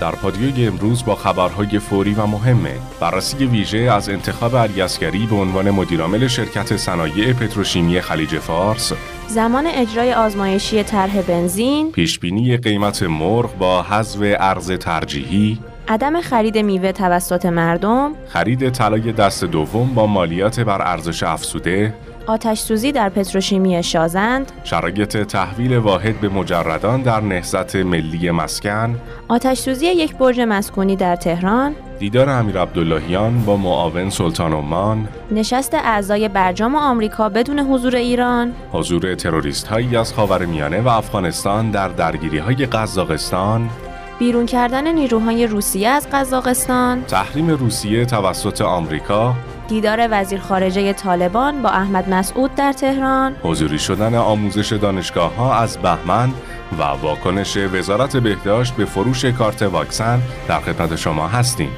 [0.00, 2.74] در پادیوی امروز با خبرهای فوری و مهمه.
[3.00, 8.92] بررسی ویژه از انتخاب علی اسکری به عنوان مدیرعامل شرکت صنایع پتروشیمی خلیج فارس.
[9.28, 11.92] زمان اجرای آزمایشی طرح بنزین.
[11.92, 15.58] پیشبینی قیمت مرغ با حذف ارز ترجیحی.
[15.88, 18.12] عدم خرید میوه توسط مردم.
[18.28, 21.94] خرید طلای دست دوم با مالیات بر ارزش افزوده.
[22.28, 24.52] آتش سوزی در پتروشیمی شازند.
[24.64, 28.96] شرایط تحویل واحد به مجردان در نهضت ملی مسکن.
[29.28, 31.74] آتش سوزی یک برج مسکونی در تهران.
[31.98, 35.08] دیدار امیر عبداللهیان با معاون سلطان عمان.
[35.30, 38.52] نشست اعضای برجام آمریکا بدون حضور ایران.
[38.72, 43.70] حضور تروریست هایی از خاورمیانه و افغانستان در درگیری های قزاقستان.
[44.18, 47.02] بیرون کردن نیروهای روسیه از قزاقستان.
[47.02, 49.34] تحریم روسیه توسط آمریکا.
[49.68, 53.36] دیدار وزیر خارجه طالبان با احمد مسعود در تهران.
[53.42, 56.30] حضوری شدن آموزش دانشگاه ها از بهمن
[56.78, 61.70] و واکنش وزارت بهداشت به فروش کارت واکسن در خدمت شما هستیم.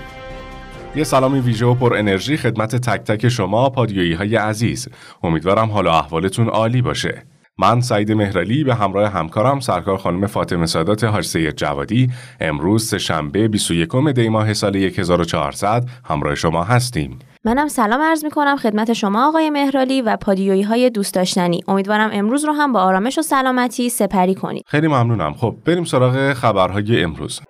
[0.96, 4.88] یه سلامی ویژه و پر انرژی خدمت تک تک شما پادیویی های عزیز.
[5.22, 7.22] امیدوارم حال و احوالتون عالی باشه.
[7.58, 13.48] من سعید مهرالی به همراه همکارم سرکار خانم فاطمه سادات حاج سید جوادی امروز شنبه
[13.48, 17.18] 21 دی ماه سال 1400 همراه شما هستیم.
[17.44, 21.60] منم سلام عرض می کنم خدمت شما آقای مهرالی و پادیویی های دوست داشتنی.
[21.68, 24.64] امیدوارم امروز رو هم با آرامش و سلامتی سپری کنید.
[24.66, 25.34] خیلی ممنونم.
[25.34, 27.40] خب بریم سراغ خبرهای امروز.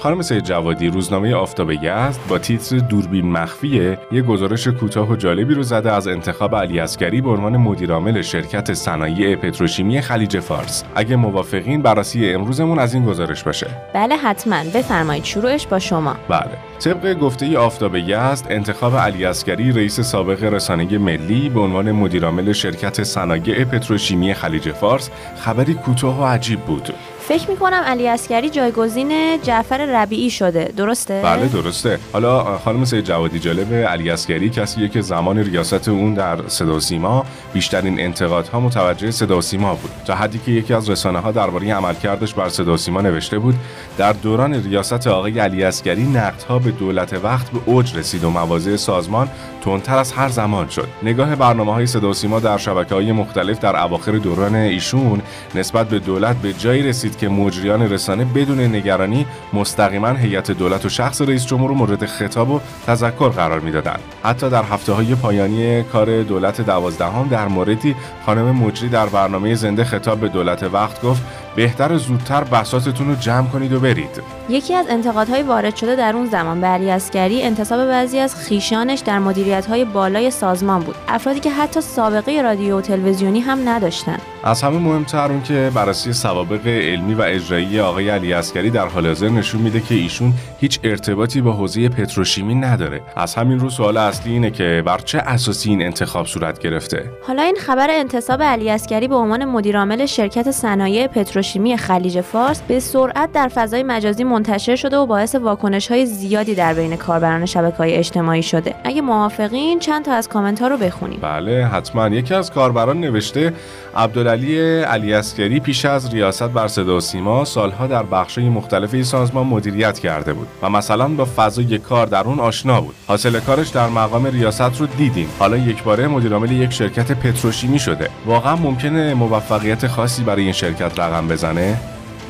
[0.00, 5.54] خانم سید جوادی روزنامه آفتاب یزد با تیتر دوربین مخفیه یه گزارش کوتاه و جالبی
[5.54, 10.84] رو زده از انتخاب علی عسکری به عنوان مدیرعامل شرکت صنایع پتروشیمی خلیج فارس.
[10.94, 13.66] اگه موافقین بررسی امروزمون از این گزارش باشه.
[13.94, 14.64] بله حتما.
[14.74, 16.16] بفرمایید شروعش با شما.
[16.28, 16.50] بله.
[16.78, 23.02] طبق گفته آفتاب یزد انتخاب علی عسکری رئیس سابق رسانه ملی به عنوان مدیرعامل شرکت
[23.02, 26.94] صنایع پتروشیمی خلیج فارس خبری کوتاه و عجیب بود.
[27.30, 30.72] فکر می‌کنم علی عسکری جایگزین جعفر ربیعی شده.
[30.76, 31.98] درسته؟ بله درسته.
[32.12, 37.24] حالا خانم سید جوادی جالب علی عسکری کسیه که زمان ریاست اون در صدا سیما
[37.52, 39.90] بیشترین انتقادها متوجه صدا سیما بود.
[40.06, 43.54] تا حدی که یکی از رسانه ها درباره عملکردش بر صدا سیما نوشته بود
[43.98, 48.76] در دوران ریاست آقای علی عسکری نقدها به دولت وقت به اوج رسید و مواضع
[48.76, 49.28] سازمان
[49.64, 50.88] تندتر از هر زمان شد.
[51.02, 55.22] نگاه برنامه های صدا سیما در شبکه های مختلف در اواخر دوران ایشون
[55.54, 60.88] نسبت به دولت به جایی رسید که مجریان رسانه بدون نگرانی مستقیما هیئت دولت و
[60.88, 64.00] شخص رئیس جمهور رو مورد خطاب و تذکر قرار می‌دادند.
[64.24, 69.84] حتی در هفته های پایانی کار دولت دوازدهم در موردی خانم مجری در برنامه زنده
[69.84, 71.22] خطاب به دولت وقت گفت
[71.56, 74.22] بهتر زودتر بساتتون رو جمع کنید و برید.
[74.48, 79.00] یکی از انتقادهای وارد شده در اون زمان به علی اسکری انتصاب بعضی از خیشانش
[79.00, 80.94] در مدیریت‌های بالای سازمان بود.
[81.08, 84.18] افرادی که حتی سابقه رادیو و تلویزیونی هم نداشتن.
[84.44, 89.06] از همه مهمتر اون که بررسی سوابق علمی و اجرایی آقای علی عسکری در حال
[89.06, 93.00] حاضر نشون میده که ایشون هیچ ارتباطی با حوزه پتروشیمی نداره.
[93.16, 97.42] از همین رو سوال اصلی اینه که بر چه اساسی این انتخاب صورت گرفته؟ حالا
[97.42, 101.06] این خبر انتصاب علی عسکری به عنوان مدیرعامل شرکت صنایع
[101.40, 106.54] پتروشیمی خلیج فارس به سرعت در فضای مجازی منتشر شده و باعث واکنش های زیادی
[106.54, 108.74] در بین کاربران شبکه های اجتماعی شده.
[108.84, 111.18] اگه موافقین چند تا از کامنت ها رو بخونیم.
[111.22, 112.08] بله حتما.
[112.08, 113.52] یکی از کاربران نوشته
[113.96, 119.04] عبدالعلی علی عسکری پیش از ریاست بر صدا و سیما سالها در بخش‌های مختلف این
[119.04, 122.94] سازمان مدیریت کرده بود و مثلا با فضای کار در اون آشنا بود.
[123.06, 125.28] حاصل کارش در مقام ریاست رو دیدیم.
[125.38, 128.08] حالا یک باره مدیرعامل یک شرکت پتروشیمی شده.
[128.26, 131.76] واقعا ممکنه موفقیت خاصی برای این شرکت رقم بزنه؟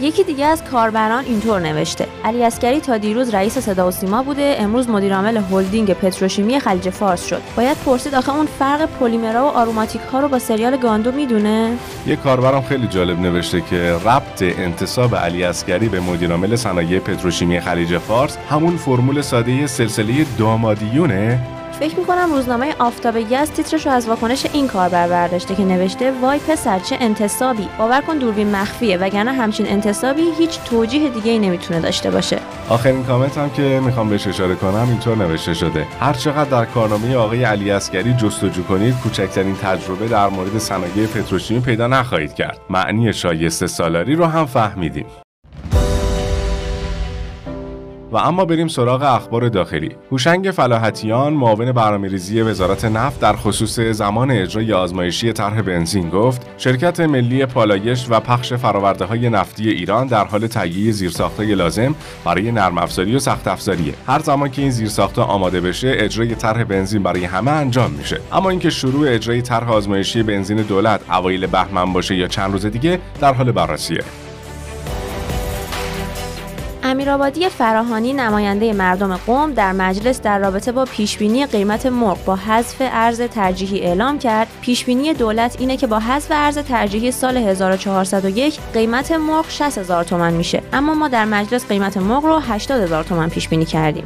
[0.01, 2.07] یکی دیگه از کاربران اینطور نوشته.
[2.25, 7.27] علی عسکری تا دیروز رئیس صدا و سیما بوده امروز مدیرعامل هلدینگ پتروشیمی خلیج فارس
[7.27, 7.41] شد.
[7.57, 12.17] باید پرسید آخه اون فرق پلیمرا و آروماتیک ها رو با سریال گاندو می‌دونه؟ یه
[12.17, 18.37] کاربرم خیلی جالب نوشته که ربط انتصاب علی عسکری به مدیرعامل صنایع پتروشیمی خلیج فارس
[18.51, 21.39] همون فرمول ساده سلسله دامادیونه
[21.81, 26.39] فکر می‌کنم روزنامه آفتاب یزد تیترش رو از واکنش این کاربر برداشته که نوشته وای
[26.39, 27.69] پسر چه انتصابی.
[27.79, 32.39] باور کن دوربین مخفیه وگرنه همچین انتصابی هیچ توجیه دیگه ای نمی‌تونه داشته باشه.
[32.69, 35.87] آخرین کامنت هم که می‌خوام بهش اشاره کنم اینطور نوشته شده.
[36.01, 41.61] هر چقدر در کارنامه آقای علی عسکری جستجو کنید کوچکترین تجربه در مورد صنایع پتروشیمی
[41.61, 42.59] پیدا نخواهید کرد.
[42.71, 45.07] معنی شایسته سالاری رو هم فهمیدیم.
[48.13, 49.97] و اما بریم سراغ اخبار داخلی.
[50.11, 57.01] هوشنگ فلاحتیان معاون برنامه‌ریزی وزارت نفت در خصوص زمان اجرای آزمایشی طرح بنزین گفت شرکت
[57.01, 62.79] ملی پالایش و پخش فراورده های نفتی ایران در حال تهیه زیرساختهای لازم برای نرم
[62.79, 63.95] افزاری و سخت افزاریه.
[64.07, 68.21] هر زمان که این زیرساختها آماده بشه اجرای طرح بنزین برای همه انجام میشه.
[68.33, 72.99] اما اینکه شروع اجرای طرح آزمایشی بنزین دولت اوایل بهمن باشه یا چند روز دیگه
[73.21, 74.01] در حال بررسیه.
[77.01, 82.77] امیرآبادی فراهانی نماینده مردم قوم در مجلس در رابطه با پیشبینی قیمت مرغ با حذف
[82.81, 84.49] ارز ترجیحی اعلام کرد.
[84.61, 90.63] پیشبینی دولت اینه که با حذف ارز ترجیحی سال 1401 قیمت مرغ 60000 تومان میشه.
[90.73, 94.05] اما ما در مجلس قیمت مرغ رو 80000 تومان پیش بینی کردیم.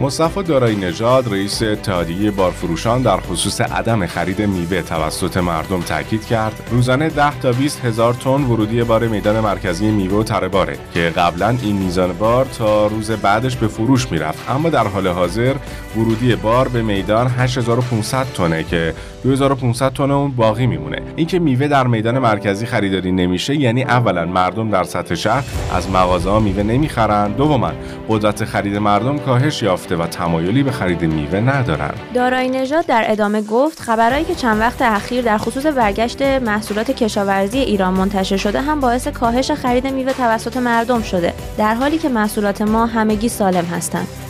[0.00, 6.68] مصطفی دارایی نژاد رئیس اتحادیه بارفروشان در خصوص عدم خرید میوه توسط مردم تاکید کرد
[6.70, 11.12] روزانه 10 تا 20 هزار تن ورودی بار میدان مرکزی میوه و تره باره که
[11.16, 14.50] قبلا این میزان بار تا روز بعدش به فروش می‌رفت.
[14.50, 15.54] اما در حال حاضر
[15.96, 21.02] ورودی بار به میدان 8500 تنه که 2500 تن اون باقی میمونه.
[21.16, 26.30] اینکه میوه در میدان مرکزی خریداری نمیشه یعنی اولا مردم در سطح شهر از مغازه
[26.30, 27.72] ها میوه نمی‌خرن دوما
[28.08, 31.94] قدرت خرید مردم کاهش یافته و تمایلی به خرید میوه ندارن.
[32.14, 37.58] دارای نژاد در ادامه گفت خبرهایی که چند وقت اخیر در خصوص برگشت محصولات کشاورزی
[37.58, 42.62] ایران منتشر شده هم باعث کاهش خرید میوه توسط مردم شده در حالی که محصولات
[42.62, 44.25] ما همگی سالم هستند.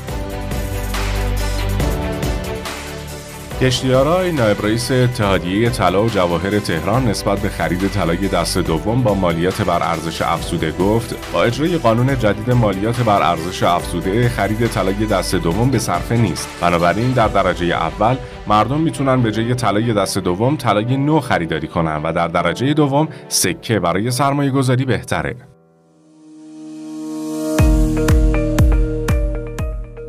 [3.60, 9.14] کشتیارای نایب رئیس اتحادیه طلا و جواهر تهران نسبت به خرید طلای دست دوم با
[9.14, 15.06] مالیات بر ارزش افزوده گفت با اجرای قانون جدید مالیات بر ارزش افزوده خرید طلای
[15.06, 16.48] دست دوم به صرفه نیست.
[16.60, 18.16] بنابراین در درجه اول
[18.46, 23.08] مردم می‌تونن به جای طلای دست دوم طلای نو خریداری کنن و در درجه دوم
[23.28, 25.55] سکه برای سرمایه گذاری بهتره.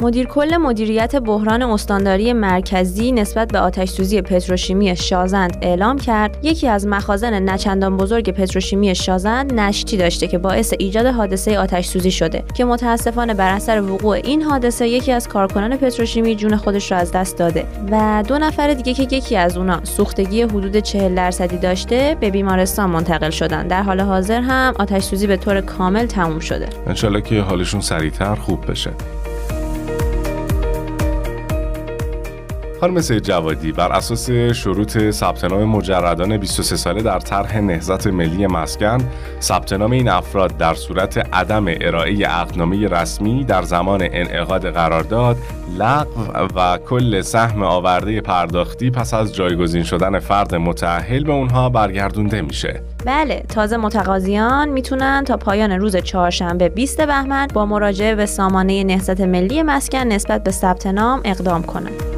[0.02, 6.68] مدیر کل مدیریت بحران استانداری مرکزی نسبت به آتش سوزی پتروشیمی شازند اعلام کرد یکی
[6.68, 12.44] از مخازن نچندان بزرگ پتروشیمی شازند نشتی داشته که باعث ایجاد حادثه آتش سوزی شده
[12.54, 17.12] که متاسفانه بر اثر وقوع این حادثه یکی از کارکنان پتروشیمی جون خودش را از
[17.12, 22.18] دست داده و دو نفر دیگه که یکی از اونا سوختگی حدود 40 درصدی داشته
[22.20, 23.68] به بیمارستان منتقل شدن.
[23.68, 26.70] در حال حاضر هم آتش سوزی به طور کامل تموم شده.
[26.88, 28.92] انشالله که حالشون سریعتر خوب بشه.
[32.82, 38.48] خانم سید جوادی بر اساس شروط ثبت نام مجردان 23 ساله در طرح نهضت ملی
[38.48, 38.98] مسکن
[39.42, 45.38] ثبت نام این افراد در صورت عدم ارائه عقدنامه رسمی در زمان انعقاد قرارداد
[45.78, 46.22] لغو
[46.56, 52.82] و کل سهم آورده پرداختی پس از جایگزین شدن فرد متأهل به اونها برگردونده میشه.
[53.06, 59.22] بله تازه متقاضیان می‌تونن تا پایان روز چهارشنبه 20 بهمن با مراجعه به سامانه نهضت
[59.22, 62.17] ملی مسکن نسبت به ثبت نام اقدام کنند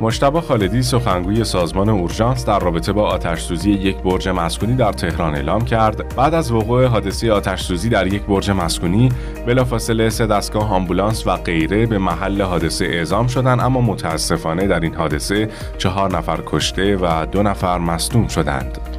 [0.00, 5.34] مشتبه خالدی سخنگوی سازمان اورژانس در رابطه با آتش سوزی یک برج مسکونی در تهران
[5.34, 6.14] اعلام کرد.
[6.16, 9.08] بعد از وقوع حادثه آتش سوزی در یک برج مسکونی
[9.46, 14.94] بلافاصله سه دستگاه آمبولانس و غیره به محل حادثه اعزام شدند اما متاسفانه در این
[14.94, 15.48] حادثه
[15.78, 18.97] چهار نفر کشته و دو نفر مصدوم شدند.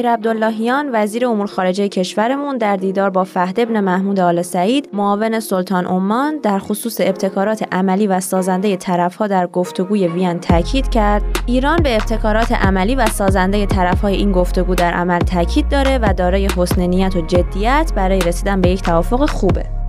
[0.00, 5.40] امیر عبداللهیان وزیر امور خارجه کشورمون در دیدار با فهد ابن محمود آل سعید معاون
[5.40, 11.22] سلطان عمان در خصوص ابتکارات عملی و سازنده طرفها در گفتگوی وین تاکید کرد.
[11.46, 16.48] ایران به ابتکارات عملی و سازنده طرفهای این گفتگو در عمل تاکید داره و دارای
[16.56, 19.79] حسن نیت و جدیت برای رسیدن به یک توافق خوبه.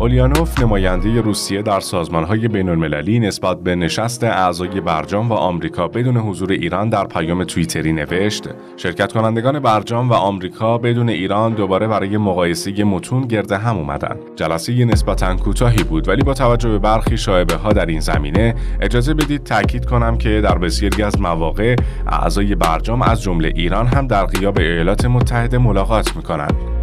[0.00, 6.16] اولیانوف نماینده روسیه در سازمانهای بین المللی نسبت به نشست اعضای برجام و آمریکا بدون
[6.16, 8.48] حضور ایران در پیام توییتری نوشت.
[8.76, 14.16] شرکت کنندگان برجام و آمریکا بدون ایران دوباره برای مقایسه متون گرد هم اومدن.
[14.36, 19.14] جلسه نسبتا کوتاهی بود ولی با توجه به برخی شایبه ها در این زمینه اجازه
[19.14, 21.76] بدید تاکید کنم که در بسیاری از مواقع
[22.06, 26.79] اعضای برجام از جمله ایران هم در غیاب ایالات متحده ملاقات می‌کنند.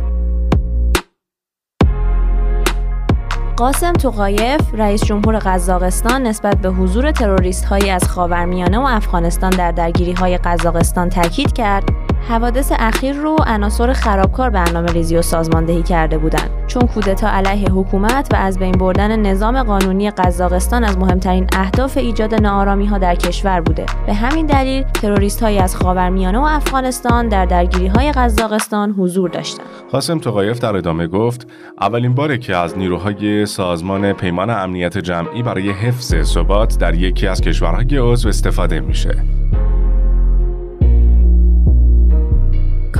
[3.57, 9.71] قاسم توقایف رئیس جمهور قزاقستان نسبت به حضور تروریست هایی از خاورمیانه و افغانستان در
[9.71, 12.06] درگیری های قزاقستان تاکید کرد.
[12.29, 16.49] حوادث اخیر رو عناصر خرابکار برنامه ریزی و سازماندهی کرده بودند.
[16.67, 22.35] چون کودتا علیه حکومت و از بین بردن نظام قانونی قزاقستان از مهمترین اهداف ایجاد
[22.35, 23.85] ناآرامی ها در کشور بوده.
[24.05, 29.65] به همین دلیل تروریست های از خاورمیانه و افغانستان در درگیری های قزاقستان حضور داشتند.
[29.91, 31.47] قاسم توقایف در ادامه گفت
[31.81, 37.41] اولین باره که از نیروهای سازمان پیمان امنیت جمعی برای حفظ ثبات در یکی از
[37.41, 39.23] کشورهای عضو استفاده میشه.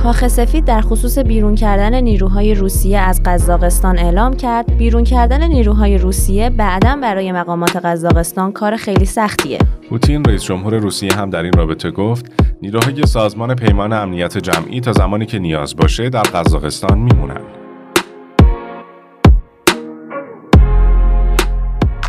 [0.08, 4.76] کاخ سفید در خصوص بیرون کردن نیروهای روسیه از قزاقستان اعلام کرد.
[4.76, 9.58] بیرون کردن نیروهای روسیه بعدا برای مقامات قزاقستان کار خیلی سختیه.
[9.88, 14.92] پوتین رئیس جمهور روسیه هم در این رابطه گفت نیروهای سازمان پیمان امنیت جمعی تا
[14.92, 17.57] زمانی که نیاز باشه در قزاقستان میمونند.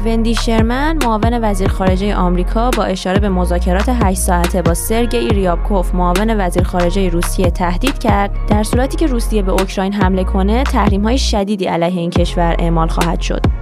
[0.06, 5.96] وندی شرمن معاون وزیر خارجه آمریکا با اشاره به مذاکرات 8 ساعته با سرگئی ریابکوف
[5.96, 8.32] معاون وزیر خارجه روسیه تهدید کرد.
[8.48, 12.88] در صورتی که روسیه به اوکراین حمله کنه تحریم های شدیدی علیه این کشور اعمال
[12.88, 13.59] خواهد شد.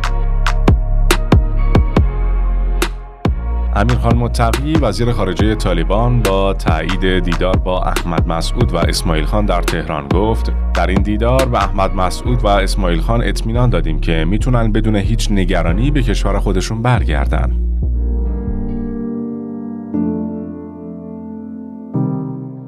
[3.77, 9.62] امیرخان متقی وزیر خارجه طالبان با تایید دیدار با احمد مسعود و اسماعیل خان در
[9.62, 14.72] تهران گفت در این دیدار به احمد مسعود و اسماعیل خان اطمینان دادیم که می‌تونن
[14.72, 17.67] بدون هیچ نگرانی به کشور خودشون برگردن.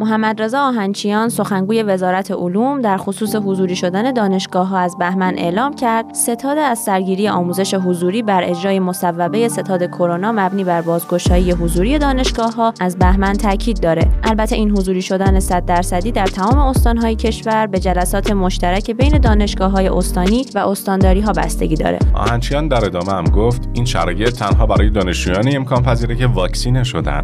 [0.10, 5.74] محمد رضا آهنچیان سخنگوی وزارت علوم در خصوص حضوری شدن دانشگاه ها از بهمن اعلام
[5.76, 6.14] کرد.
[6.14, 12.56] ستاد از سرگیری آموزش حضوری بر اجرای مصوبه ستاد کرونا مبنی بر بازگشایی حضوری دانشگاه
[12.56, 14.08] ها از بهمن تاکید داره.
[14.24, 19.72] البته این حضوری شدن 100 درصدی در تمام استانهای کشور به جلسات مشترک بین دانشگاه
[19.72, 22.00] های استانی و استانداری ها بستگی داره.
[22.14, 27.24] آهنچیان در ادامه هم گفت این شرایط تنها برای دانشجویان امکان پذیره که واکسینه شدن.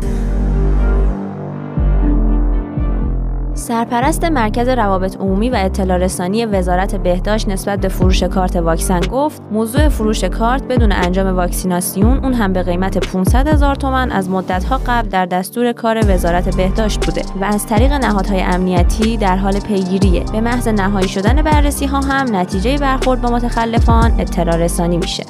[3.67, 9.41] سرپرست مرکز روابط عمومی و اطلاع رسانی وزارت بهداشت نسبت به فروش کارت واکسن گفت
[9.51, 14.81] موضوع فروش کارت بدون انجام واکسیناسیون اون هم به قیمت 500 هزار تومن از مدتها
[14.87, 20.23] قبل در دستور کار وزارت بهداشت بوده و از طریق نهادهای امنیتی در حال پیگیریه
[20.31, 25.23] به محض نهایی شدن بررسی ها هم نتیجه برخورد با متخلفان اطلاع رسانی میشه.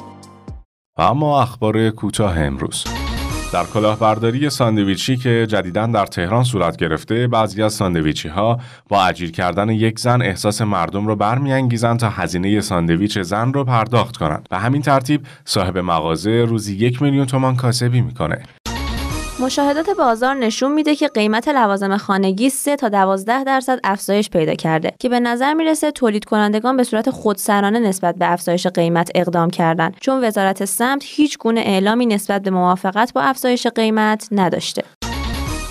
[0.96, 2.84] اما اخبار کوتاه امروز.
[3.52, 9.30] در کلاهبرداری ساندویچی که جدیدا در تهران صورت گرفته بعضی از ساندویچی ها با اجیر
[9.30, 14.48] کردن یک زن احساس مردم رو برمیانگیزند تا هزینه ساندویچ زن رو پرداخت کنند.
[14.50, 18.42] و همین ترتیب صاحب مغازه روزی یک میلیون تومان کاسبی می‌کنه.
[19.40, 24.92] مشاهدات بازار نشون میده که قیمت لوازم خانگی 3 تا 12 درصد افزایش پیدا کرده
[24.98, 29.92] که به نظر می‌رسه تولید کنندگان به صورت خودسرانه نسبت به افزایش قیمت اقدام کردن
[30.00, 34.82] چون وزارت سمت هیچ گونه اعلامی نسبت به موافقت با افزایش قیمت نداشته.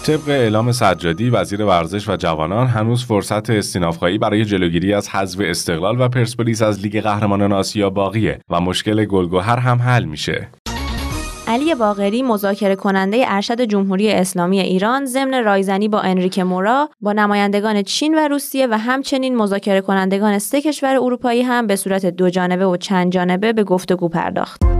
[0.05, 6.01] طبق اعلام سجادی وزیر ورزش و جوانان هنوز فرصت استینافخایی برای جلوگیری از حذف استقلال
[6.01, 10.48] و پرسپولیس از لیگ قهرمانان آسیا باقیه و مشکل گلگهر هم حل میشه
[11.47, 17.81] علی باغری مذاکره کننده ارشد جمهوری اسلامی ایران ضمن رایزنی با انریک مورا با نمایندگان
[17.81, 22.65] چین و روسیه و همچنین مذاکره کنندگان سه کشور اروپایی هم به صورت دو جانبه
[22.65, 24.75] و چند جانبه به گفتگو پرداخت.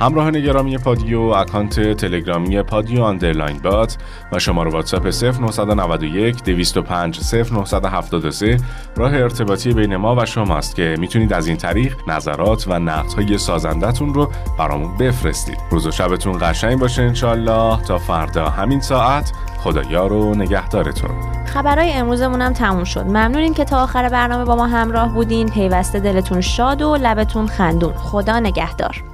[0.00, 3.96] همراهان گرامی پادیو اکانت تلگرامی پادیو underline bot
[4.32, 8.56] و شماره واتساپ 0991 205 0973
[8.96, 14.14] راه ارتباطی بین ما و شماست که می‌تونید از این طریق نظرات و نقدهای سازندتون
[14.14, 15.58] رو برامون بفرستید.
[15.70, 21.10] روز و شبتون قشنگ باشه انشالله تا فردا همین ساعت خدا یار و نگهدارتون.
[21.46, 23.06] خبرهای امروزمون هم تموم شد.
[23.06, 25.48] ممنونیم که تا آخر برنامه با ما همراه بودین.
[25.48, 27.92] پیوسته دلتون شاد و لبتون خندون.
[27.92, 29.09] خدا نگهدار.